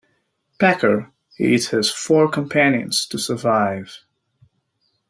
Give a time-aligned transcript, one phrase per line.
[0.59, 3.99] Packer ate his four companions to survive.